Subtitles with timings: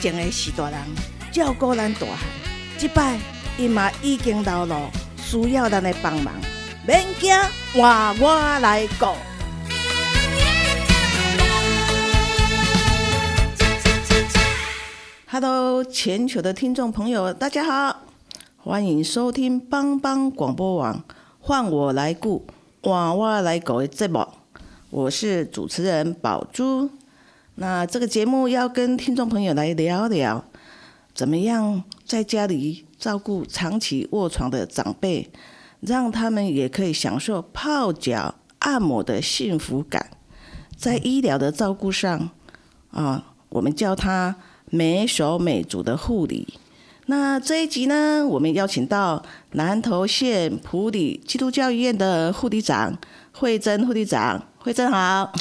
[0.00, 0.78] 前的是大人
[1.32, 2.18] 照顾咱大汉，
[2.78, 3.18] 即摆
[3.58, 6.32] 伊嘛已经老了，需要咱的帮忙。
[6.86, 7.34] 免惊，
[7.72, 9.06] 换我来顾。
[15.28, 18.02] Hello，全球的听众朋友，大家好，
[18.56, 21.02] 欢迎收听帮帮广播网，
[21.40, 22.46] 换我来顾，
[22.82, 24.26] 换我来顾的节目。
[24.90, 26.90] 我是主持人宝珠。
[27.58, 30.44] 那这个节目要跟听众朋友来聊聊，
[31.14, 35.30] 怎么样在家里照顾长期卧床的长辈，
[35.80, 40.10] 让他们也可以享受泡脚按摩的幸福感。
[40.76, 42.28] 在医疗的照顾上，
[42.90, 46.58] 啊，我们叫它美手美足的护理。
[47.06, 52.98] 那这一集呢，我们邀请到南投县普里基督教医院的护理长
[53.32, 55.32] 慧珍护理长，慧珍好。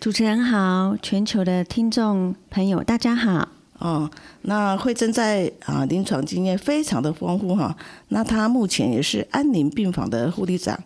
[0.00, 3.48] 主持人好，全球的听众朋友大家好。
[3.78, 4.10] 哦，
[4.42, 7.74] 那慧珍在啊临床经验非常的丰富哈，
[8.08, 10.78] 那她目前也是安宁病房的护理长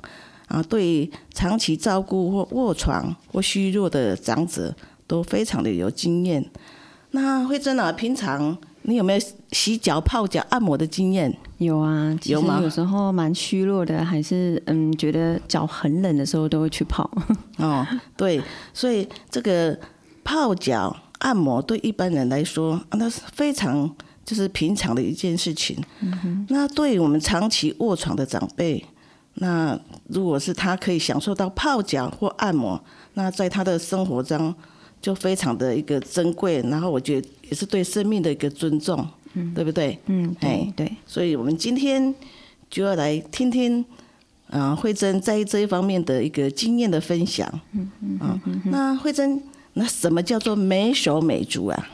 [0.47, 4.75] 啊，对长期照顾或卧床或虚弱的长者
[5.07, 6.45] 都非常的有经验。
[7.11, 11.37] 那慧珍啊，平常你有没有洗脚、泡脚、按摩的经验？
[11.59, 17.11] 有啊，其实有吗有时候蛮虚弱的，还是嗯觉得脚很冷的时候都会去泡。
[17.59, 18.41] 哦，对，
[18.73, 19.79] 所以这个
[20.23, 23.93] 泡脚按摩对一般人来说，啊那是非常
[24.25, 25.77] 就是平常的一件事情。
[26.49, 28.85] 那对于我们长期卧床的长辈，
[29.35, 32.81] 那如果是他可以享受到泡脚或按摩，
[33.15, 34.55] 那在他的生活中
[35.01, 39.05] 就非常的一个珍贵，然后我觉得也是对生命的一个尊重，
[39.55, 39.99] 对不对？
[40.07, 42.15] 嗯，对哎对，所以我们今天
[42.71, 43.85] 就要来听听，
[44.51, 47.49] 啊、慧珍在这一方面的一个经验的分享。
[47.73, 49.43] 嗯嗯那慧珍，
[49.75, 51.89] 那什么叫做美手美足啊？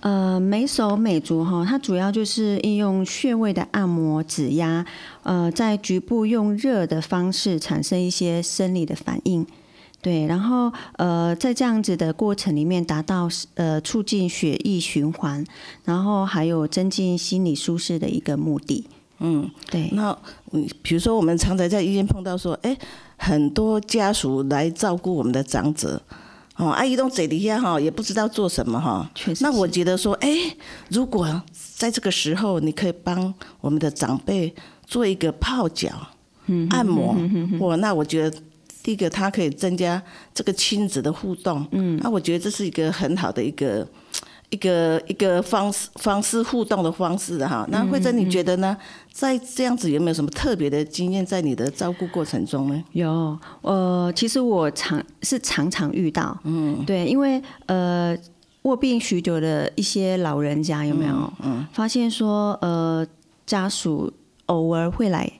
[0.00, 4.82] 呃，美手美足哈，它主要就是应用穴位的按摩、指压，
[5.24, 9.46] 呃，在局部用热的方式产生一些生理的反应。
[10.02, 15.44] 对，然后呃，在这样子的过程里面，达到呃促进血液循环，
[15.84, 18.86] 然后还有增进心理舒适的一个目的。
[19.18, 20.16] 嗯，对，那
[20.52, 22.74] 嗯比如说我们常常在医院碰到说，哎，
[23.18, 26.00] 很多家属来照顾我们的长者。
[26.56, 29.10] 哦，阿姨都嘴底下哈，也不知道做什么哈。
[29.14, 30.28] 确实那我是觉得说，哎，
[30.90, 31.42] 如果
[31.74, 33.32] 在这个时候，你可以帮
[33.62, 34.54] 我们的长辈
[34.86, 35.90] 做一个泡脚、
[36.46, 37.16] 嗯按摩，
[37.60, 38.36] 哇，那我觉得
[38.90, 40.02] 第一个它可以增加
[40.34, 43.86] 这个亲子的互动，嗯，那我觉得这是一个很好的一个
[44.48, 47.64] 一个一个方式方式互动的方式哈。
[47.70, 48.76] 那慧珍，你觉得呢？
[49.12, 52.84] 在这样子有没有什么特别的经验在你的照顾过程中呢？
[52.90, 58.18] 有，呃，其实我常是常常遇到，嗯，对，因为呃，
[58.62, 61.32] 卧病许久的一些老人家有没有？
[61.44, 63.06] 嗯，发现说，呃，
[63.46, 64.12] 家属
[64.46, 65.30] 偶尔会来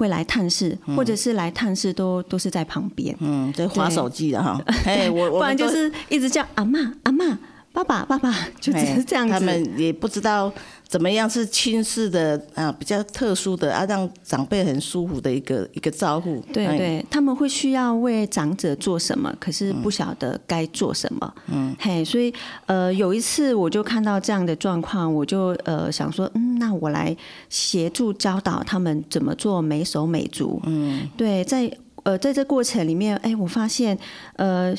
[0.00, 3.94] 会来探视，或者是来探视都都是在旁边，嗯，在划对。
[3.94, 7.36] 手机的哈， 哎，我我不然就是一直叫阿妈阿嬷
[7.72, 9.32] 爸爸爸爸，就只是这样子。
[9.34, 10.52] 哎他们也不知道
[10.88, 16.42] 怎么样是亲视的啊，比较特殊的啊，让长辈很舒服的一个一个照顾。
[16.48, 21.34] 哎，对对，他们会需要为长者做什么，可是不晓得该做什么。
[21.46, 22.34] 嗯，嘿，所以
[22.66, 27.16] 呃，有一次我就看到这样的状况，我就呃想说，嗯，那我来
[27.48, 30.60] 协助教导他们怎么做美手美足。
[30.64, 31.70] 嗯，对，在
[32.02, 33.96] 呃在这过程里面，哎，我发现
[34.34, 34.74] 呃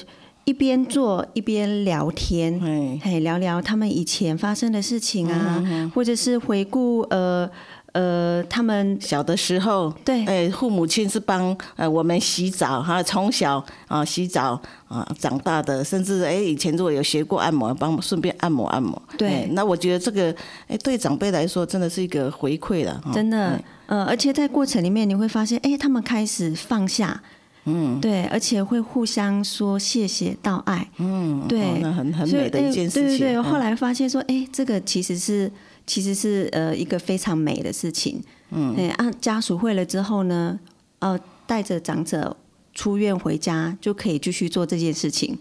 [0.51, 2.59] 一边做一边聊天。
[2.61, 7.49] 哎，嘿，聊聊他们以前发生的事情啊，或者是回顾呃
[7.93, 19.01] 呃他们小的时候，对哎，父母亲是帮呃我们洗澡哈，从小啊洗澡啊长大的，甚至哎以前如果有学过按摩，帮顺便按摩按摩。
[19.17, 20.35] 对哎那我觉得这个
[20.67, 22.99] 哎对长辈来说真的是一个回馈了。
[23.05, 27.23] 哈真的哎，呃，而且在过程里面你会发现，哎，他们开始放下，
[27.65, 33.03] 嗯，对，而且会互相说谢谢道爱，嗯，对哦那很很美的一哎件事情。
[33.03, 33.43] 对对对，嗯。
[33.43, 35.51] 后来发现说，哎，这个其实是
[35.85, 40.59] 其实是呃一个非常美的事情，嗯，哎，按家属会了之后呢，
[40.99, 42.35] 呃，带着长者
[42.73, 45.37] 出院回家就可以继续做这件事情。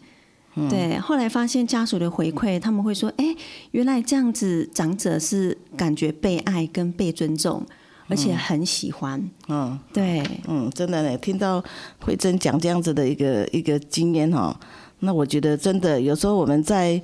[0.68, 3.24] 对，后来发现家属的回馈，他们会说：“哎，
[3.70, 7.64] 原来这样子，长者是感觉被爱跟被尊重，
[8.10, 11.64] 而且很喜欢。”嗯，对，嗯，真的呢，听到
[12.00, 14.54] 慧珍讲这样子的一个一个经验哈，
[14.98, 17.00] 那我觉得真的有时候我们在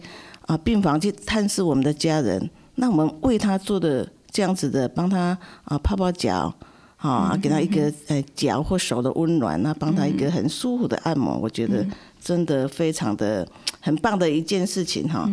[0.47, 6.53] 啊病房去探视我们的家人，那我们为他做的这样子的，帮他啊泡泡脚。
[6.99, 11.87] 啊，给他一个呃脚或手的温暖，那帮他一个很舒服的按摩，我觉得
[12.21, 13.47] 真的非常的
[13.81, 15.31] 很棒的一件事情哈。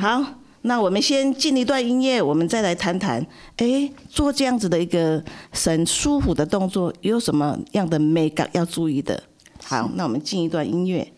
[0.00, 0.24] 好，
[0.66, 3.24] 那我们先进一段音乐，我们再来谈谈，
[3.58, 9.22] 哎，做这样子的一个很舒服的动作，有什么样的美感要注意的？
[9.62, 11.13] 好，那我们进一段音乐。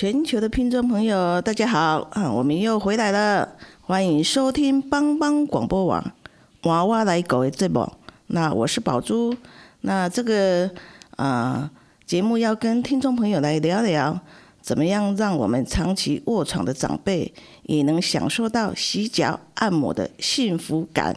[0.00, 2.32] 全球的听众朋友，大家好啊！
[2.32, 3.46] 我们又回来了，
[3.82, 6.02] 欢迎收听帮帮广播网
[6.62, 7.86] 娃娃来狗的节目。
[8.28, 9.36] 那我是宝珠，
[9.82, 10.70] 那这个
[11.16, 11.70] 啊
[12.06, 14.18] 节目要跟听众朋友来聊聊，
[14.62, 17.30] 怎么样让我们长期卧床的长辈
[17.64, 21.14] 也能享受到洗脚按摩的幸福感。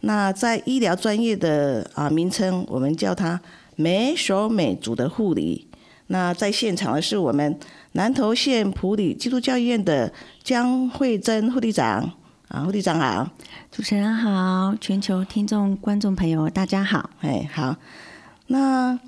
[0.00, 3.38] 那在医疗专业的啊名称，我们叫它
[3.76, 5.68] 美手美足的护理。
[6.08, 7.58] 那在现场的是我们
[7.92, 12.10] 南投县普里基督教医院的江慧珍护理长。
[12.48, 13.26] 啊，护理长好，
[13.70, 17.74] 主持人好，全球听众观众朋友大家好，哎好，
[18.48, 18.98] 那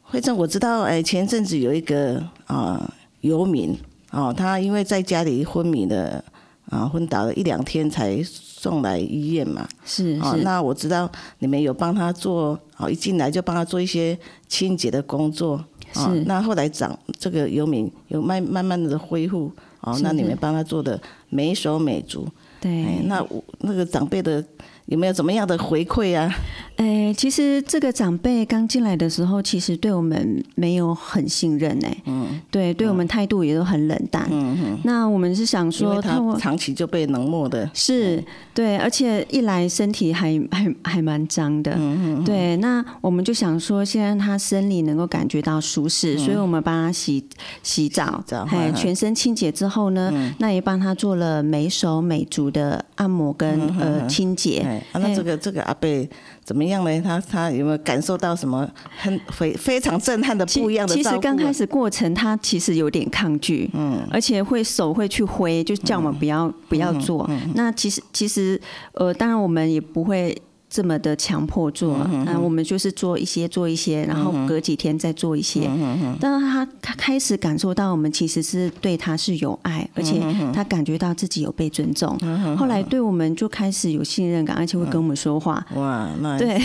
[0.00, 3.76] 慧珍我知道哎前阵子有一个啊游民
[4.10, 6.24] 哦，他因为在家里昏迷了
[6.70, 9.62] 啊昏倒了一两天才送来医院嘛。
[9.62, 11.10] 哦，是是，那我知道
[11.40, 15.62] 你们有帮他做，哦，一进来就帮他做一些清洁的工作。
[15.94, 22.26] 哦是，那后来长这个游民有慢慢慢的恢复，哦，那你们帮他做的美手美足。
[22.26, 24.42] 哎对，，那我那个长辈的
[24.86, 26.32] 有没有怎么样的回馈啊？
[26.76, 34.26] 诶、其实这个长辈刚进来的时候，其实对我们没有很信任诶、嗯，对，对我们态度也都很冷淡。
[34.30, 37.70] 嗯嗯，那我们是想说，他长期就被冷漠的。
[37.72, 38.22] 是
[38.52, 47.24] 对，而且一来身体还还还蛮脏的，嗯对，那我们就想说，先让他生理能够感觉到舒适，所以我们帮他洗
[47.62, 48.04] 洗澡。
[48.18, 48.74] 嗯澡，嘿嗯，嗯。
[48.74, 56.08] 全身清洁之后呢，那也帮他做了美手美足的按摩跟呃清洁，哎，啊那这个这个阿贝
[56.42, 57.00] 怎么样呢？
[57.00, 61.02] 他他有没有感受到什么很非非常震撼的不一样的其？
[61.02, 67.28] 实刚开始过程，他其实有点抗拒，嗯，而且会手会去挥，就叫我们不要、不要做。
[67.54, 68.60] 那其实其实
[68.92, 70.36] 呃，当然我们也不会。
[70.74, 75.70] 这么的强迫做，那、我们就是做一些做一些，然后隔几天再做一些。
[76.18, 80.20] 但是他他开始感受到我们其实是对他是有爱，而且
[80.52, 82.18] 他感觉到自己有被尊重。
[82.58, 85.64] 后来对我们就开始有信任感，而且会跟我们说话。
[85.76, 86.58] 哇，那对，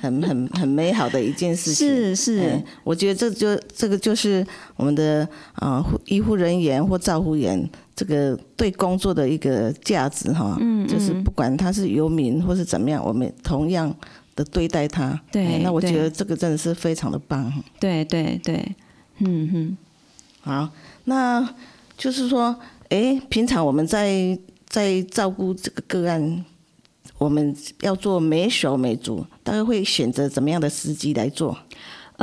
[0.00, 1.86] 很很很美好的一件事情。
[1.86, 13.94] 是是哎，我觉得这就这个就是我们的啊、护医护人员或照护员这个对工作的一个价值哈，嗯，就是不管他是游民或是怎么样，我们同样
[14.34, 15.20] 的对待他。
[15.30, 17.52] 对哎那我觉得这个真的是非常的棒。
[17.78, 18.76] 对对对，
[19.18, 19.76] 嗯哼。
[20.40, 20.68] 好，
[21.04, 21.48] 那
[21.96, 22.58] 就是说，
[22.88, 26.44] 哎，平常我们在在照顾这个个案，
[27.18, 31.56] 我们要做每手每足，大概会选择怎么样的时机来做？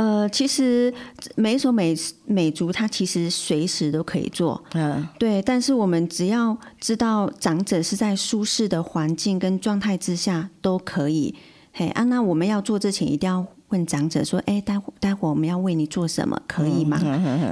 [0.00, 0.90] 呃，其实
[1.36, 5.42] 每一首美美足，它其实随时都可以做，嗯，对。
[5.42, 11.34] 但是我们只要知道长者是在舒适的环境跟状态之下都可以。
[11.74, 16.98] 嘿啊，那我们要做之前一定要问长者说，哎，待会待会我们要为你做什么，可以吗？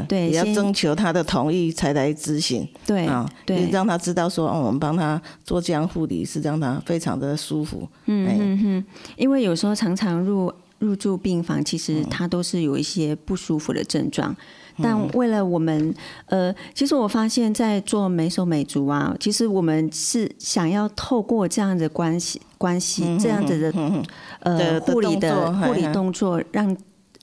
[0.09, 7.87] 对，也要征求他的同意才来执行对啊，对也让他知道说，哦，我们帮他做这样护理是让他非常的舒服。
[8.07, 8.83] 嗯
[9.17, 14.37] 因为有时候常常入入住病房，其实他都是有一些不舒服的症状。
[14.81, 15.93] 但为了我们，
[16.27, 24.05] 呃，其实我发现，在做美手美足啊，其实我们是想要透过这样的关系关系，这样子的
[24.39, 26.77] 呃护理的护理动作，让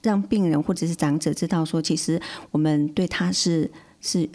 [0.03, 2.21] 让病人或者是长者知道说，其实
[2.51, 3.71] 我们对他是
[4.01, 4.29] 是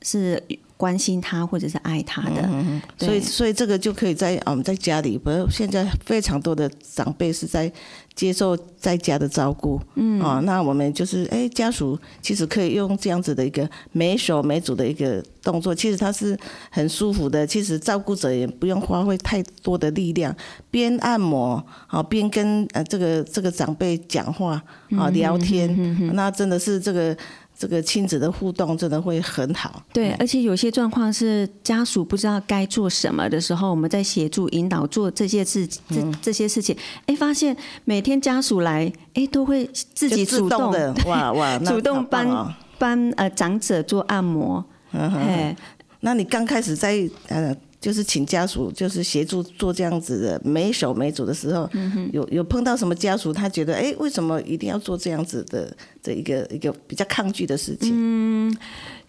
[0.00, 0.42] 是
[0.78, 2.48] 关心他或者是爱他的。
[2.96, 3.06] 对。
[3.06, 7.70] 所以，所以这个就可以在啊我们在家里，不是现在非常多的长辈是在
[8.14, 16.38] 接受在家的照顾，嗯，哦，那我们就是哎家属其实可以用这样子的一个每手每足的一个动作，其实它是
[16.70, 20.34] 很舒服的，其实照顾者也不用花费太多的力量，
[20.70, 24.62] 边按摩啊边跟呃这个这个长辈讲话
[24.96, 27.16] 啊聊天，那真的是这个。
[27.62, 36.12] 这个亲子的互动真的会很好，对，而且有些状况是家属不知道该做什么的时候，我们在协助引导做这些事，这嗯。
[36.20, 36.76] 这些事情，
[37.06, 39.64] 哎，发现每天家属来，哎，都会
[39.94, 45.56] 自己主动的哇哇， 那主动帮哦帮呃长者做按摩，哎，
[46.00, 57.90] 那你刚开始在呃，就是请家属就是协助做这样子的美手美足的时候，嗯有有碰到什么家属他觉得哎，为什么一定要做这样子的这一个一个比较抗拒的事情？
[57.92, 58.56] 嗯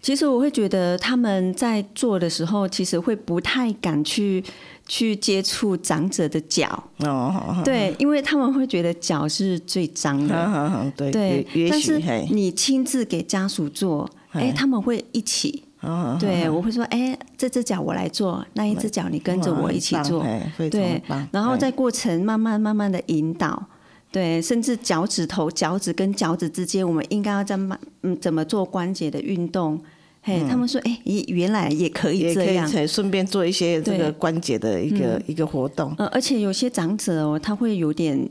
[0.02, 4.44] 其实我会觉得他们在做的时候，其实会不太敢去
[4.86, 6.66] 去接触长者的脚，
[6.98, 10.92] 哦，对，因为他们会觉得脚是最脏的。
[10.94, 11.98] 对但是，
[12.30, 15.62] 你亲自给家属做，哎，他们会一起。
[15.84, 20.24] 哦对，我会说，哎，这只脚我来做，那一只脚你跟着我一起做。
[20.70, 23.62] 对然后在过程慢慢慢慢的引导，
[24.10, 29.78] 对，甚至脚趾头、脚趾跟脚趾之间，我们应该要在慢嗯怎么做关节的运动，
[30.22, 35.94] 嘿，他们说，哎，咦原来也可以嗯也可以这样，才顺便做一些这个关节的一个一个活动。
[35.98, 38.28] 呃，而且有些长者哦，他会有点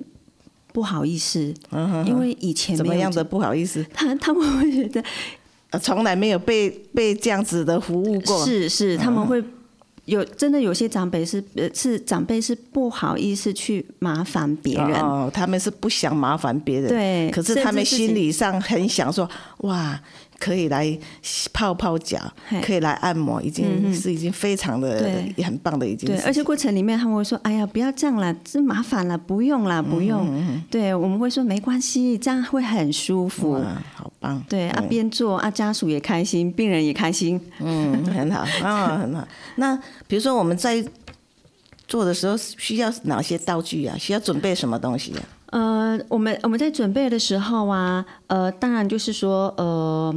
[0.72, 1.54] 不好意思，
[2.08, 5.04] 因为以前怎么样的不好意思，他他们会觉得
[5.74, 8.46] 呃从来没有被被这样子的服务过。
[8.46, 9.44] 是是，他们会
[10.06, 19.28] 有真的有些长辈是呃是长辈是不好意思去麻烦别人，哦，他们是不想麻烦别人，对可是他们心理上很想说，
[19.60, 20.00] 哇，
[20.44, 21.00] 可以来
[21.54, 22.20] 泡泡脚，
[22.62, 30.28] 可以来按摩，已经是已经非常的也很棒的一件对，而且过程里面他们会说：“哎呀，不要这样了，这麻烦了，不用了，不用。
[30.30, 33.54] 嗯对，我们会说没关系，这样会很舒服。
[33.54, 34.44] 哇，好棒。
[34.50, 37.40] 对啊，嗯边做啊，家属也开心，病人也开心。
[37.60, 39.26] 嗯，很好啊， 很好。
[39.56, 40.84] 那比如说我们在
[41.88, 43.96] 做的时候需要哪些道具啊？
[43.98, 45.24] 需要准备什么东西啊？
[45.54, 50.12] 呃，我们我们在准备的时候啊，呃，当然就是说，呃，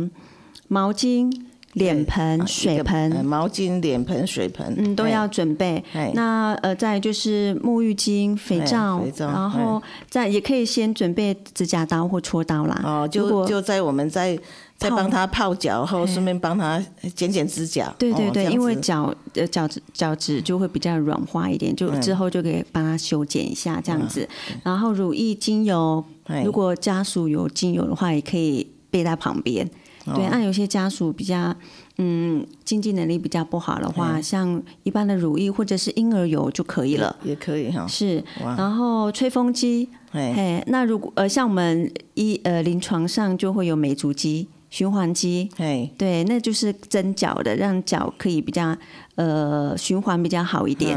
[0.69, 1.31] 毛巾、
[1.75, 6.11] 脸盆、啊水盆，呃毛巾、脸盆、水盆，嗯，都哎要准备哎。
[6.15, 12.81] 那呃，再就是沐浴巾、肥哎皂肥，皂然后再也可以先准备指甲刀或戳刀啦。
[12.83, 14.39] 哦，就就在我们在
[14.77, 16.83] 在泡帮他泡脚后，顺便帮他
[17.15, 17.95] 剪剪指甲。
[17.99, 24.29] 对对对，哦因为脚呃脚趾脚趾就会比较软化一点，就嗯之后就可以帮他修剪一下这样子。
[24.63, 29.67] 然后乳液、精油，哎如果家属有精油的话，也可以备在旁边。
[30.05, 31.53] 哦对，那有些家属比较
[31.99, 37.17] 嗯经济能力比较不好的话，像一般的乳液或者是婴儿油就可以了。
[37.25, 37.85] 也可以哈。
[37.89, 38.23] 是，
[38.57, 48.77] 然后吹风机，哎，嘿，那如果呃像我们医呃临床上就会有美足机、循环机，哎，对，那就是蒸脚的，让脚可以比较
[49.15, 50.95] 呃循环比较好一点。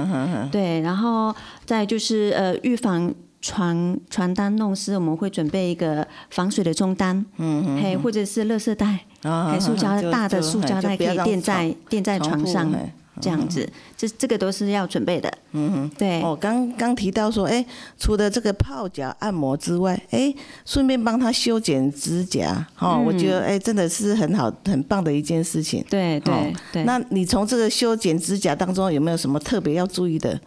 [0.52, 1.34] 对，然后
[1.64, 15.32] 再就是呃预防床床单弄湿，我们会准备一个防水的中单，嗯嘿，或者是垃圾袋，啊嘿，塑胶 就大的塑胶袋可以垫在垫在床上，哎这样子，这这个都是要准备的。
[15.52, 17.66] 嗯哼，对，我，刚刚提到说，哎，
[17.98, 20.34] 除了这个泡脚按摩之外，哎，
[20.64, 25.84] 顺便帮他修剪指甲，哦，我觉得哎，真的是很好、很棒的一件事情。
[25.90, 26.84] 对对哦对。
[26.84, 30.40] 那你从这个修剪指甲当中有没有什么特别要注意的？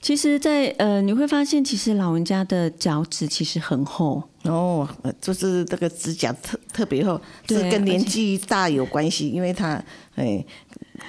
[0.00, 4.22] 其实在，呃，你会发现，其实老人家的脚趾其实很厚。
[4.44, 9.82] 哦，呃就是这个指甲特特别厚，是跟年纪大有关系，因为他
[10.14, 10.44] 哎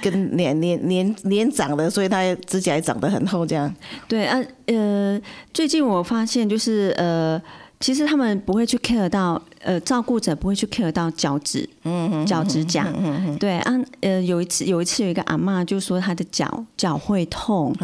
[0.02, 3.74] 跟年年年年长的，所以他指甲也长得很厚，这样。
[4.08, 5.20] 对啊，呃，
[5.54, 7.42] 最近我发现就是呃，
[7.80, 17.75] 其实他们不会去 care 到呃，照顾者不会去 care 到脚趾，嗯脚指甲，嗯对啊，呃，有一次有一次有一个阿嬷就说她的脚脚会痛，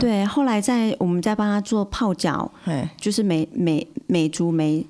[0.00, 4.86] 对，后来在我们在帮她做泡脚，哎，就是美美美足美美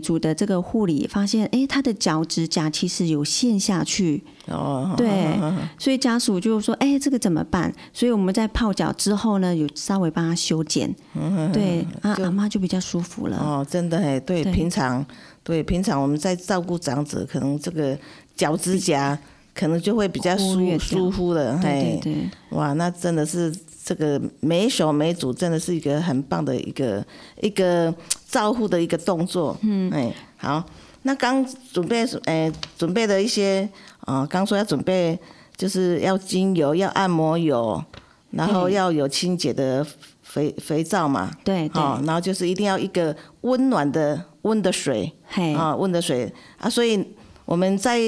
[0.00, 5.38] 足的这个护理，发现哎，他的脚趾甲其实有陷下去，哦，对，
[5.78, 10.92] 所以家属就说：“哎、这个怎么办？”所以我们在泡脚之后呢，有稍微帮他修剪，
[11.52, 13.36] 对，啊，阿妈就比较舒服了。
[13.38, 15.04] 哦，真的哎，对，对平常
[15.44, 17.96] 对平常我们在照顾长者，可能这个
[18.34, 19.16] 脚趾甲
[19.58, 22.00] 可能就会比较舒舒服了，对嘿。
[22.00, 23.52] 对，对，哇，那真的是
[23.84, 27.04] 这个每手每组，真的是一个很棒的一个
[27.40, 27.92] 一个
[28.28, 29.56] 照护的一个动作。
[29.62, 30.64] 嗯，哎，好，
[31.02, 33.68] 那刚准备哎准备的一些
[34.02, 35.18] 啊，刚说要准备
[35.56, 37.82] 就是要精油，要按摩油，
[38.30, 39.84] 然后嗯要有清洁的
[40.22, 41.32] 肥肥皂嘛。
[41.42, 46.32] 对对，哦，然后就是一定要一个温暖的温的水嘿，啊，温的水。
[46.58, 47.04] 啊，所以
[47.44, 47.98] 我们在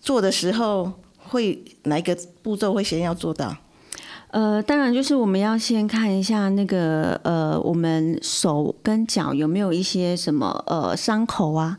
[0.00, 3.54] 做的时候会哪一个步骤会先要做到？
[4.32, 11.76] 呃，当然就是我们要先看一下那个呃，我们手跟脚有没有一些什么呃伤口啊，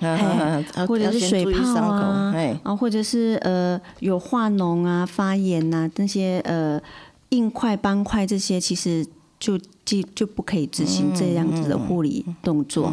[0.00, 6.78] 啊或者是水泡，啊哎，啊，或者是呃有化脓啊、发炎呐、那些呃
[7.30, 9.06] 硬块、斑块这些，其实
[9.40, 12.92] 就就就不可以执行这样子的护理动作。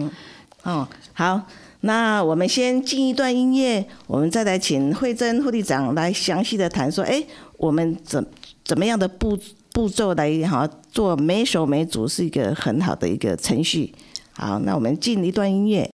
[0.64, 1.42] 哦，好，
[1.82, 7.24] 那我们先进一段音乐，我们再来请慧珍护理长来详细的谈说，哎，
[7.58, 8.24] 我们怎
[8.64, 9.38] 怎么样的步
[9.74, 13.94] 步骤来哈做每手每组是一个很好的一个程序。
[14.34, 15.90] 好，那我们进一段音乐。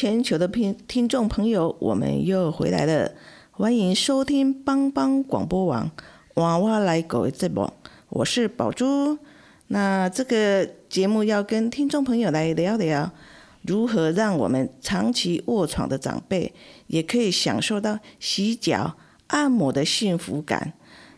[0.00, 3.12] 全球的听听众朋友，我们又回来了，
[3.50, 5.90] 欢迎收听帮帮广播网
[6.36, 7.70] 娃娃来狗的节目，
[8.08, 9.18] 我是宝珠。
[9.66, 13.10] 那这个节目要跟听众朋友来聊聊，
[13.60, 16.50] 如何让我们长期卧床的长辈
[16.86, 20.72] 也可以享受到洗脚、按摩的幸福感。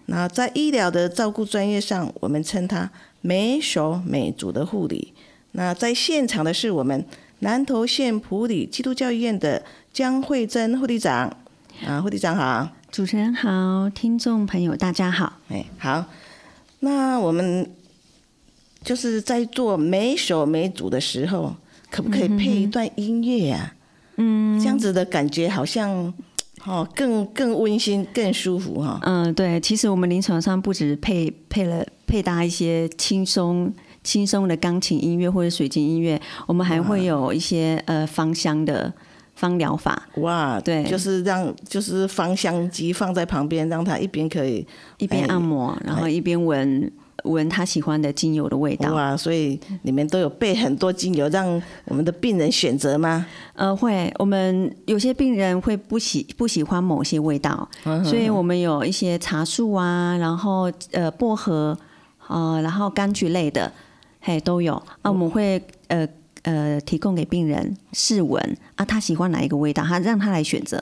[0.07, 2.91] 那在医疗的照顾专业上，我们称它
[3.21, 5.15] 美手美足的护理。
[5.53, 7.07] 那在现场的是我们
[7.43, 9.61] 南投县普里基督教医院的
[9.93, 11.29] 江慧珍护理长，
[11.85, 15.41] 啊，护理长好，主持人好，听众朋友大家好。
[15.49, 16.05] 哎，好，
[16.79, 17.69] 那我们
[18.85, 21.53] 就是在做每首每组的时候，
[21.91, 23.75] 可不可以配一段音乐呀？
[24.19, 26.15] 嗯，这样子的感觉好像
[26.65, 29.01] 哦，更更温馨、更舒服哈。
[29.03, 33.75] 嗯，对，其实我们临床上不止配配了配搭一些轻松。
[34.03, 38.93] 轻松的钢琴音乐或者水晶音乐，我们还会有一些呃芳香的
[39.35, 40.09] 芳疗法。
[40.17, 44.67] 哇，对，就是让就是芳香机放在旁边，让他一边可以
[44.99, 46.91] 一边按摩，然后一边闻
[47.25, 48.93] 闻他喜欢的精油的味道。
[48.93, 53.25] 哇，所以你们都有备很多精油让我们的病人选择吗？
[53.55, 54.13] 呃，会。
[54.19, 57.69] 我们有些病人会不喜不喜欢某些味道，
[58.05, 61.79] 所以我们有一些茶树啊，然后呃薄荷，
[62.27, 63.73] 呃，然后柑橘类的。
[64.25, 65.11] 嘿，都有啊！
[65.11, 66.09] 我们会呃
[66.43, 68.41] 呃提供给病人试闻
[68.77, 70.81] 啊，他喜欢哪一个味道，他让他来选择。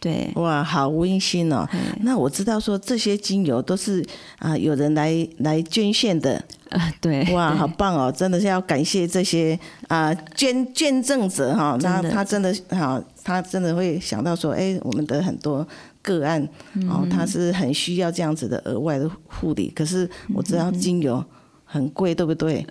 [0.00, 1.66] 对，哇，好温馨哦！
[2.02, 4.04] 那我知道说这些精油都是
[4.38, 8.12] 啊有人来来捐献的啊，对，哇，好棒哦！
[8.14, 15.66] 真的是要感谢这些啊捐捐赠者哈，那他真的哈，他真的会想到说，哎，我们的很多
[16.00, 16.48] 个案
[16.88, 21.24] 哦，他是很需要这样子的额外的护理，可是我知道精油。
[21.70, 22.66] 很贵，对不 对？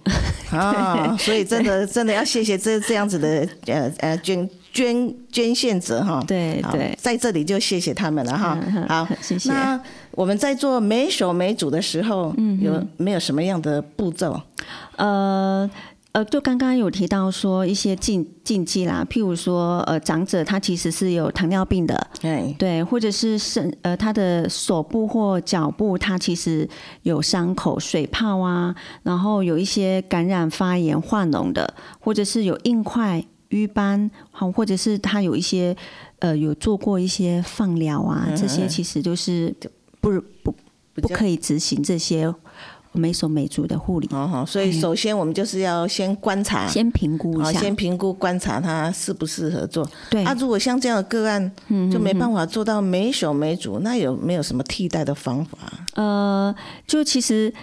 [0.51, 6.23] 啊，所以真的真的要谢谢这这样子的呃呃捐捐捐献者哈。
[6.27, 8.57] 对对，在这里就谢谢他们了哈。
[8.89, 9.49] 好，谢谢。
[9.49, 9.79] 那
[10.11, 14.41] 我们在做每手每组的时候，有没有什么样的步骤？
[14.95, 15.69] 呃。
[16.13, 26.67] 呃，就刚刚有提到说一些禁禁忌啦，譬如说，呃，长者他其实是有糖尿病的，对对，或者是身呃他的手部或脚部他其实
[27.03, 35.75] 有伤口、水泡啊，然后有一些感染、发炎、化脓的，或者是有硬块、瘀斑，好，或者是他有一些
[36.19, 39.55] 呃有做过一些放疗啊，这些其实都是
[40.01, 40.55] 不不
[40.95, 42.33] 不可以执行这些。
[42.97, 49.87] 美手美足的护理，哦所以首先我们就是要先观察，先评估一下，先评估观察它适不适合做。
[50.09, 51.51] 对，啊，如果像这样的个案，
[51.91, 55.57] 就没办法做到美手美足，那有没有什么替代的方法？
[55.95, 56.53] 呃，
[56.85, 57.53] 就其实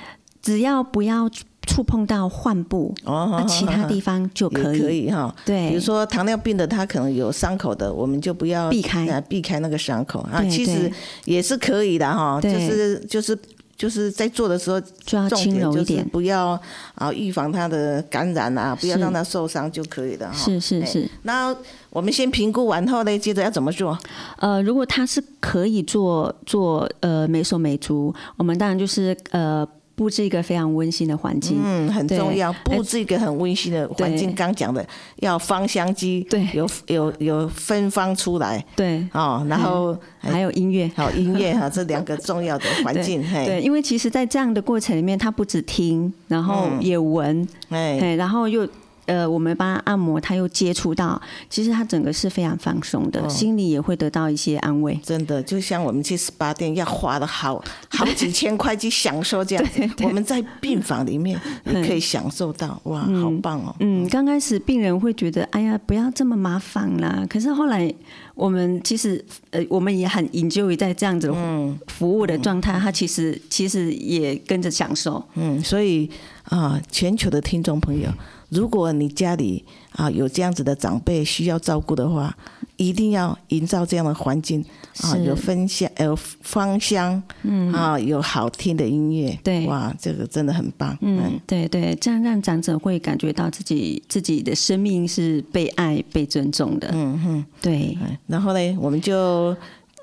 [0.43, 1.29] 只要不要
[1.67, 5.35] 触碰到患部，哦，其他地方就可以，可以哈。
[5.45, 10.43] 对，比如说糖尿病的，他可能有伤口的，我们就不要避开，避开那个伤口啊。
[10.45, 10.91] 其实
[11.25, 13.37] 也是可以的哈，就是就是。
[13.77, 16.61] 就是在做的时候，就要轻柔一点，不要
[16.95, 20.35] 啊，预防它的感染啊，不要让它受伤就可以了哈。
[20.35, 21.09] 是是是。
[21.23, 21.55] 那
[21.91, 23.99] 我们先评估完后呢，接着要怎么做？
[24.39, 29.67] 呃，如果它是可以做做呃美手美足，我们当然就是呃。
[29.95, 32.53] 布置一个非常温馨的环境，嗯，很重要。
[32.65, 34.85] 布置一个很温馨的环境，刚讲的
[35.17, 48.69] 要芳香机，对，有有有芬芳出来，对，哦，然后还有音乐，好音乐哈， 这两个重要的环境，对，因为其实，在这样的过程里面，他不止听，然后也闻，哎，然后又。
[49.07, 54.99] 呃，我们帮他按摩，他又接触到，其实他整个是非常放松的，心里也会得到一些安慰。
[55.03, 59.65] 真的，就像我们去 SPA 店要花了好好几千块去享受这样，
[60.03, 63.75] 我们在病房里面也可以享受到，哇，好棒哦！
[63.81, 67.27] 嗯，刚开始病人会觉得，哎呀，不要这么麻烦啦。
[67.29, 67.93] 可是后来，
[68.35, 71.31] 我们其实呃，我们也很研究在这样子
[71.89, 75.23] 服务的状态，他其实其实也跟着享受。
[75.35, 76.09] 嗯，所以
[76.45, 78.09] 啊，全球的听众朋友。
[78.51, 82.37] 如果你家里啊有这样子的长辈需要照顾的话，
[82.77, 84.65] 一定要营造这样的环境
[85.01, 87.73] 啊，有分享，有芳香，嗯。
[87.73, 97.97] 啊，有好听的音乐，对，哇，这个真的很棒，嗯，对对，这样让长者会感觉到自己自己的生命是被爱、被尊重的，嗯哼，对。
[98.27, 99.57] 然后呢，我们就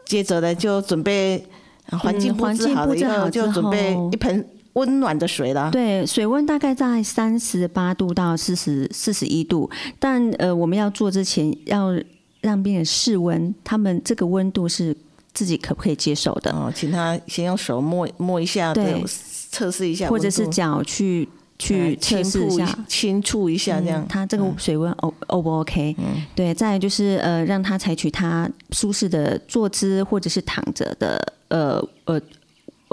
[0.05, 1.45] 接着呢，就准备
[1.89, 4.45] 环境布置好了以后，就准备一盆。
[4.73, 11.91] 温暖的水了，对，水温大概在三十八度到四十四十一度，但呃，我们要做之前要
[12.39, 14.95] 让病人试温，他们这个温度是
[15.33, 16.51] 自己可不可以接受的？
[16.51, 19.03] 哦，请他先用手摸摸一下，对，
[19.49, 21.27] 测试一下，或者是脚去
[21.59, 22.79] 去测试一下。
[22.87, 25.95] 轻触一下这样，它这个水温 O O 不 OK？
[25.99, 32.19] 嗯，对，再就是呃，让他采取他舒适的坐姿或者是躺着的呃呃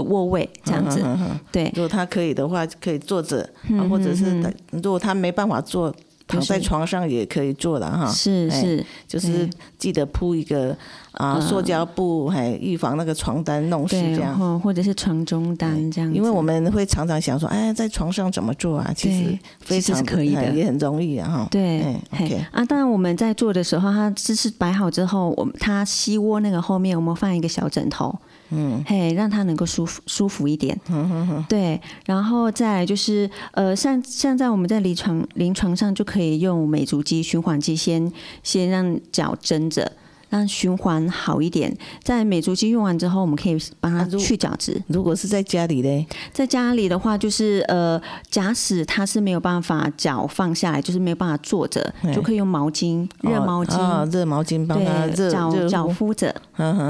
[0.04, 1.04] 卧位这样子。
[1.50, 3.48] 对，如果他可以的话，可以坐着，
[3.90, 5.94] 或者是如果他没办法坐。
[6.30, 10.76] 躺在床上也可以做的哈，是是，就是记得铺一个
[11.12, 16.12] 啊塑胶布，还预防那个床单弄湿这样，或者是床中单这样。
[16.12, 18.92] 因为我们会常常想说，哎，在床上怎么做啊？
[18.94, 21.48] 其实非常可以的，也很容易啊哈。
[21.50, 22.62] 对，OK 啊。
[22.66, 28.14] 当然我们在做的时候，它姿势摆好之后，我们它膝窝那个后面，我们放一个小枕头。
[28.50, 30.78] 嗯，嘿，让他能够舒服舒服一点。
[30.88, 38.10] 嗯哼哼，对，然后再来就是，呃，像像在我们在临床临床上就可以用美足机、循环机，先
[38.42, 39.92] 先让脚蒸着，
[40.30, 41.76] 让循环好一点。
[42.02, 44.82] 在美足机用完之后，我们可以帮他去角质。
[44.86, 56.34] 如果是在家里嘞，在家里的话，就是呃，假使他是没有办法脚放下来，就是没有办法坐着，就可以用毛巾、热毛巾、热毛巾帮他热脚脚敷着。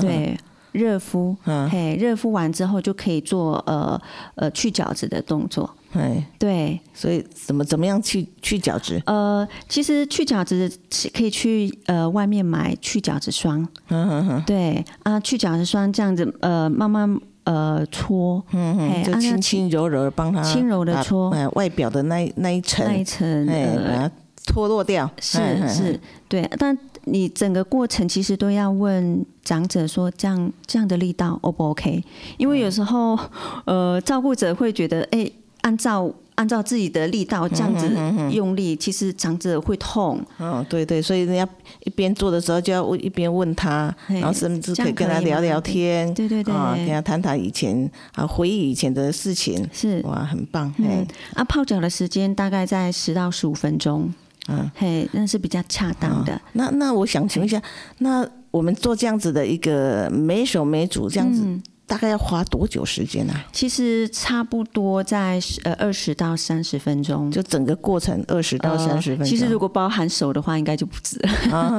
[0.01, 0.39] 对。
[0.73, 1.37] 热敷，
[1.71, 4.01] 嘿，热敷完之后就可以做呃
[4.35, 5.69] 呃去角质的动作。
[5.93, 9.03] 哎，对，所以怎么怎么样去去角质？
[9.07, 10.71] 呃，其实去角质
[11.15, 13.67] 可以去呃外面买去角质霜。
[13.89, 14.43] 嗯嗯嗯。
[14.47, 24.11] 对啊，去角质霜这样子呃慢慢呃搓，嗯嗯，就轻轻柔柔帮他轻柔的搓，哎，外表的那那一层那一层哎把它
[24.47, 25.11] 脱落掉。
[25.21, 26.77] 是是，对，但。
[27.13, 32.03] 你整个过程其实都要问长者说这样这样的力道 O 不 OK？
[32.37, 33.19] 因为有时候
[33.65, 35.31] 呃照顾者会觉得哎
[35.63, 37.91] 按照按照自己的力道这样子
[38.31, 40.25] 用力，其实长者会痛。
[40.39, 41.49] 嗯，对对，所以人家
[41.81, 50.73] 一边做的时候就要一边问他，然后甚至可以跟他聊聊天，对对对，啊跟他谈谈以前啊回忆以前的事情，是哇很棒。
[50.79, 54.15] 嗯，啊泡脚的时间大概在十到十五分钟。
[54.49, 56.41] 嗯，嘿，那是比较恰当的。
[56.55, 57.63] 那那我想请问一下，
[57.99, 61.47] 那我们做这样子的一个每手每组这样子。
[61.89, 63.35] 大概要花多久时间呢？
[63.51, 69.27] 其实差不多在呃二十到三十分钟，就整个过程二十到三十分钟。
[69.27, 71.19] 其实如果包含手的话，应该就不止。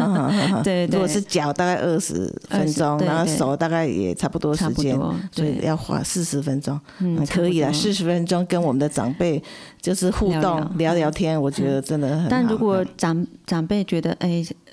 [0.64, 5.00] 对对，如果是脚大概二十分钟，然后手大概也差不多时间，
[5.32, 6.80] 所以要花四十分钟。
[6.98, 9.42] 嗯，可以了，四十分钟跟我们的长辈
[9.80, 12.28] 就是互动聊聊天，我觉得真的很。
[12.30, 14.69] 但如果长长辈觉得哎呃。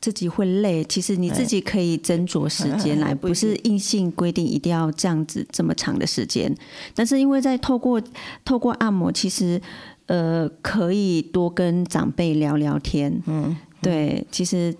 [0.00, 6.54] 自己会累，其实你自己可以斟酌时间来，不是硬性规定一定要这样子这么长的时间。
[6.94, 8.00] 但是因为在透过
[8.44, 9.60] 透过按摩，其实
[10.06, 13.20] 呃可以多跟长辈聊聊天。
[13.26, 14.74] 嗯，对，其实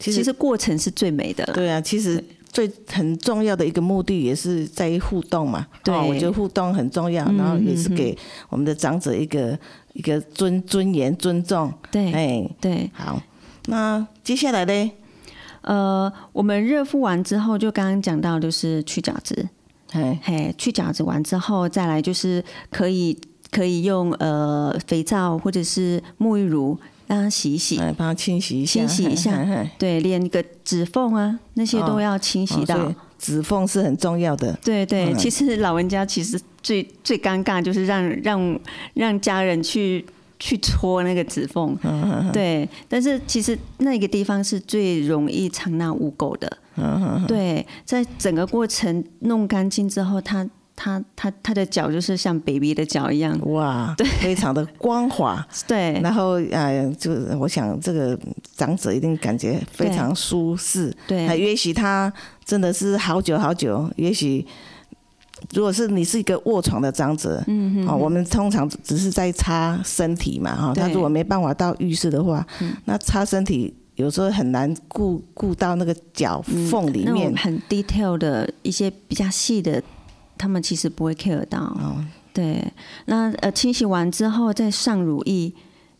[0.00, 1.44] 其实过程是最美的。
[1.52, 5.66] 对啊，其实最很重要的一个目的也是在于互动嘛。
[5.84, 8.16] 对，我觉得互动很重要，然后也是给
[8.48, 9.56] 我们的长者一个
[9.92, 11.72] 一个尊尊严尊重。
[11.92, 13.20] 对，哎，对，好。
[13.66, 14.90] 那接下来呢？
[15.62, 19.48] 呃，我们热敷完之后，就刚刚讲到，就是去角质。
[19.90, 23.18] 嘿，嘿，去角质完之后，再来就是可以
[23.50, 29.44] 可以用呃肥皂或者是沐浴乳让它洗一洗，帮它清洗一下，清洗一下。
[29.76, 32.94] 对，连个指缝啊那些都要清洗到。
[33.18, 34.56] 指缝是很重要的。
[34.62, 38.60] 对对，其实老人家其实最最尴尬就是让让
[38.94, 40.06] 让家人去。
[40.38, 41.76] 去戳那个指缝，
[42.32, 46.58] 对，但是其实那个地方是最容易藏纳污垢的，
[47.26, 58.18] 对，在整个过程弄干净之后，他他他他的脚就是像 baby 的脚一样，哇，对，非常的光滑， 对，然后呃，就我想这个
[58.54, 62.12] 长者一定感觉非常舒适，对，也许他
[62.44, 64.46] 真的是好久好久，也许。
[65.52, 72.46] 如果是你是一个卧床的长者，嗯，哦，我们通常只是在擦身体嘛，哈，他如果没办法到浴室的话，
[72.86, 79.82] 那擦身体有时候很难顾顾到那个脚缝里面，很 detail 的一些比较细的，
[80.38, 81.60] 他们其实不会 care 到。
[81.60, 82.72] 哦，对，
[83.04, 85.52] 那呃，清洗完之后再上乳液，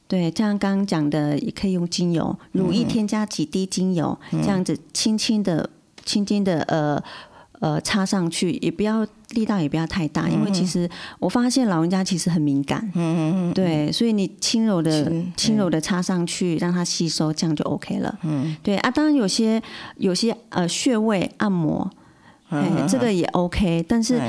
[0.08, 5.68] 对，像刚刚讲的，也可以用精油，乳液添加几滴精油，这样子轻轻的、
[6.06, 7.02] 轻轻的，呃。
[7.58, 10.88] 呃，插上去也不要力道也不要太大，因为其实
[11.18, 18.18] 我发现老人家其实很敏感，嗯嗯嗯，对，所以你轻柔的、轻柔的插上去，让它吸收，这样就 OK 了。
[18.24, 19.62] 嗯，对啊，当然有些
[19.96, 21.90] 有些呃穴位按摩，
[22.50, 24.20] 哎，这个也 OK，但是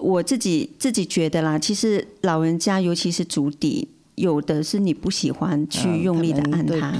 [0.00, 6.92] 我自己自己觉得啦，其实老人家尤其是足底，有的是你不喜欢去用力的按它，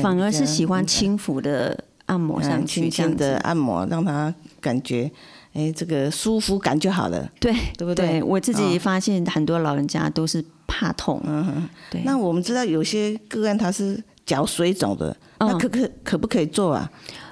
[0.00, 1.84] 反而是喜欢轻抚的。
[2.06, 5.10] 按摩上去，轻轻的按摩，让他感觉，
[5.52, 7.30] 哎，这个舒服感就好了。
[7.40, 16.90] 对对不对我自己哦发现很多老人家都是怕痛，嗯，对，那我们知道有些个案他是脚水肿的，那嗯可可可不可以做啊？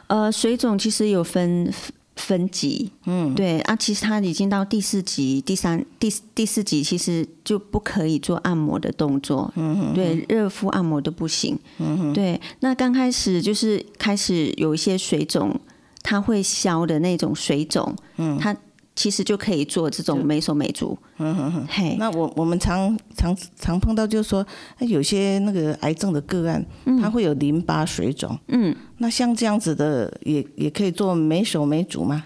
[0.09, 1.73] 呃，水肿其实有分
[2.17, 12.41] 分级，嗯，对啊，其实它已经到第四级、第三、第第四级，其实就不可以做按摩的动作，嗯哼对，热敷按摩都不行，嗯哼对。
[12.59, 15.55] 那刚开始就是开始有一些水肿，
[16.03, 18.57] 它会消的那种水肿，嗯，它
[18.95, 24.45] 其实就可以做这种美手美足，嗯哼哼，嘿，那我我们常常常碰到，就是说，
[24.79, 26.65] 哎有些那个癌症的个案，
[27.01, 28.75] 它会有淋巴水肿，嗯。
[28.99, 32.25] 那像这样子的，也也可以做美手美足吗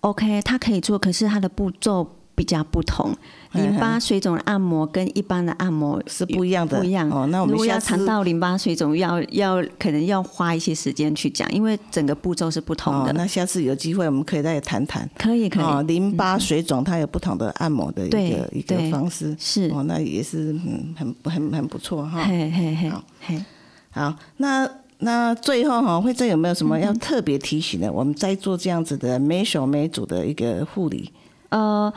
[0.00, 3.14] ？，OK，它可以做，可是它的步骤比较不同。
[3.52, 7.26] 淋巴水肿的按摩跟一般的按摩是不一样的，不一样哦。
[7.26, 15.06] 那我们如果要谈到淋巴水肿，要要可能要花一些时间去讲，因为整个步骤是不同哦的。，那下次有机会我们可以再谈谈。
[15.18, 22.24] 可以可以，哦，淋巴水肿它有不同的按摩的一对个一个方式，是哦，那也是嗯很很很不错哈。
[22.24, 23.44] 嘿嘿嘿好嘿。
[23.90, 24.66] 好，那
[25.00, 27.92] 那最后哈，慧珍有没有什么要特别提醒的？
[27.92, 31.12] 我们在做这样子的每手美足的一个护理，
[31.48, 31.92] 呃，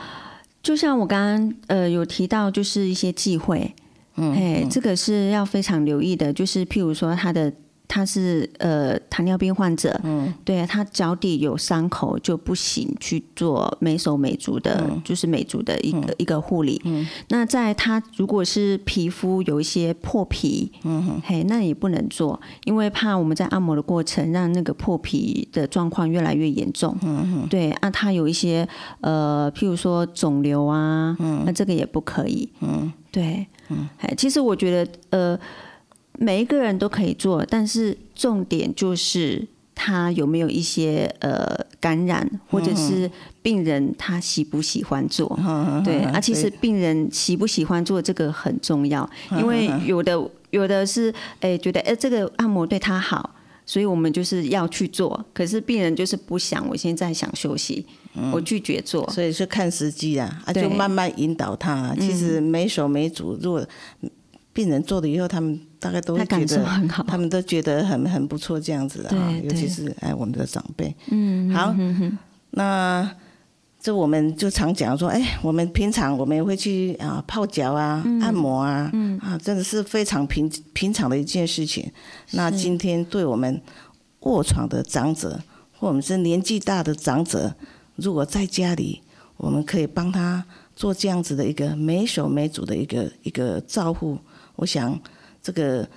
[0.64, 3.70] 就像我刚刚呃有提到，就是一些忌讳，
[4.16, 6.32] 嗯，嘿，这个是要非常留意的。
[6.32, 7.52] 就是譬如说他的
[7.86, 16.80] 他是呃糖尿病患者，嗯，对他脚底有伤口就不行去做美手美足的，就是美足的一个、一个护理。
[16.84, 21.22] 嗯，那在他如果是皮肤有一些破皮，嗯哼。
[21.24, 26.96] 嘿，那也不能做，因为怕我们在按摩的过程让那个破皮的状况越来越严重。
[27.02, 27.48] 嗯哼。
[27.48, 28.66] 对啊，他有一些
[29.02, 31.42] 呃，譬如说肿瘤啊，嗯。
[31.46, 32.50] 那这个也不可以。
[32.60, 35.38] 嗯，对，嗯，其实我觉得呃。
[36.18, 43.10] 每一个人都可以做，但是重点就是他有没有一些呃感染，或者是
[43.42, 45.38] 病人他喜不喜欢做。
[45.84, 50.12] 对啊，其实病人喜不喜欢做这个很重要，因为有的
[50.50, 53.34] 有的是哎觉得哎这个按摩对他好，
[53.66, 55.24] 所以我们就是要去做。
[55.34, 57.84] 可是病人就是不想，我现在想休息，
[58.32, 59.08] 我拒绝做。
[59.10, 61.96] 所以是看时机啊，啊，就慢慢引导他啊。
[61.98, 63.66] 其实没手没足，如果
[64.52, 67.04] 病人做了以后，他们大概都会觉他感受得，很好。
[67.06, 69.32] 他们都觉得很很不错这样子啊。
[69.42, 70.94] 尤其是哎我们的长辈。
[71.10, 72.18] 嗯，好嗯哼
[72.52, 73.14] 那
[73.78, 81.92] 这我们就常讲说，哎，我们平常我们也会去啊泡脚啊、嗯按摩啊，啊，真的是非常平平常的一件事情。
[82.30, 83.60] 那今天对我们
[84.20, 85.38] 卧床的长者，
[85.78, 87.54] 或我们是年纪大的长者，
[87.96, 89.02] 如果在家里，
[89.36, 90.42] 我们可以帮他
[90.74, 94.16] 做这样子的一个没手没足的一个一个照护，
[94.56, 94.98] 我想
[95.44, 95.88] 这个。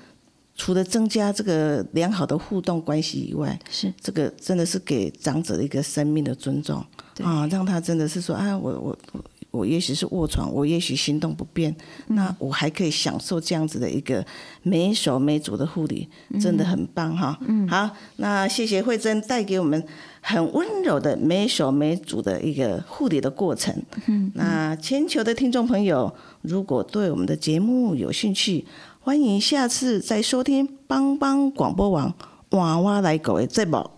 [0.60, 6.84] 除了增加这个良好的互动关系以外，是这个真的是给长者的一个生命的尊重
[7.14, 11.76] 对啊，让他真的是说啊，我我我我也许是卧床，我也许行动不便，
[12.08, 14.26] 那我还可以享受这样子的一个
[14.64, 16.10] 美手美足的护理，
[16.42, 17.38] 真的很棒哈。
[17.42, 19.82] 嗯，好，那谢谢慧珍带给我们
[20.22, 23.72] 很温柔的美手美足的一个护理的过程。
[24.08, 28.66] 嗯，那全球的听众朋友，如果对我们的节目有兴趣，
[29.08, 32.14] 欢迎下次再收听帮帮广播网
[32.50, 33.90] 娃娃来狗的节目。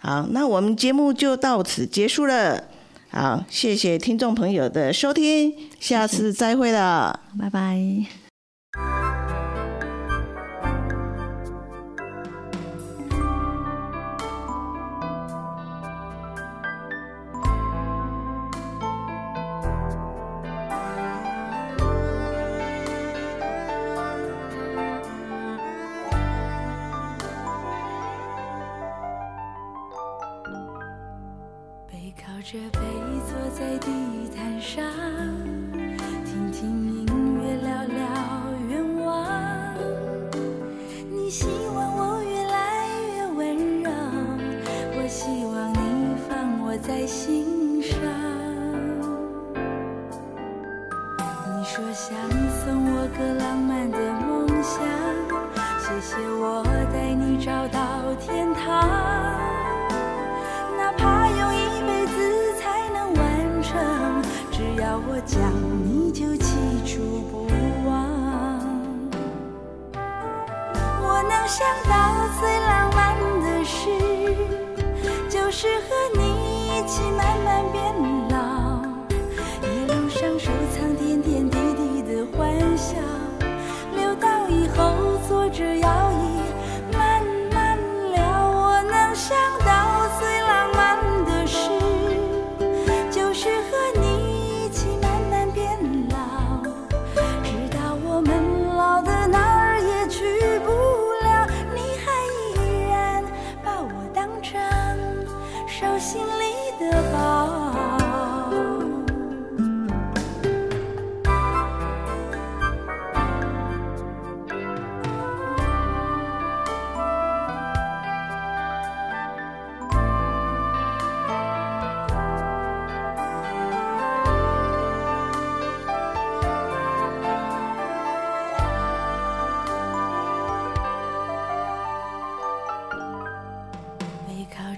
[0.00, 2.64] 好，那我们节目就到此结束了。
[3.10, 7.20] 好，谢谢听众朋友的收听，下次再会了。
[7.38, 8.23] 拜拜。
[71.46, 73.88] 想到最浪漫的事，
[75.28, 76.20] 就是和你
[76.68, 78.03] 一起慢慢变老